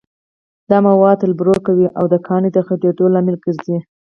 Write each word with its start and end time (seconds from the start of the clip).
دا 0.69 0.77
مواد 0.87 1.17
تبلور 1.29 1.57
کوي 1.67 1.87
او 1.97 2.05
د 2.13 2.15
کاڼي 2.27 2.49
د 2.53 2.57
غټېدو 2.67 3.05
لامل 3.13 3.35
ګرځي. 3.45 3.77